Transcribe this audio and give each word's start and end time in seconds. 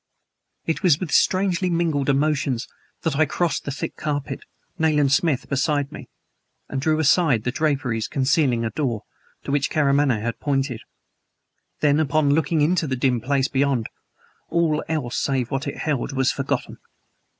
It 0.65 0.81
was 0.81 0.99
with 0.99 1.11
strangely 1.11 1.69
mingled 1.69 2.09
emotions 2.09 2.67
that 3.03 3.17
I 3.17 3.27
crossed 3.27 3.65
the 3.65 3.71
thick 3.71 3.95
carpet, 3.97 4.45
Nayland 4.79 5.11
Smith 5.11 5.47
beside 5.47 5.91
me, 5.91 6.09
and 6.67 6.81
drew 6.81 6.97
aside 6.97 7.43
the 7.43 7.51
draperies 7.51 8.07
concealing 8.07 8.65
a 8.65 8.71
door, 8.71 9.03
to 9.43 9.51
which 9.51 9.69
Karamaneh 9.69 10.19
had 10.23 10.39
pointed. 10.39 10.81
Then, 11.81 11.99
upon 11.99 12.33
looking 12.33 12.61
into 12.61 12.87
the 12.87 12.95
dim 12.95 13.21
place 13.21 13.47
beyond, 13.47 13.89
all 14.49 14.83
else 14.89 15.15
save 15.17 15.51
what 15.51 15.67
it 15.67 15.77
held 15.77 16.13
was 16.13 16.31
forgotten. 16.31 16.79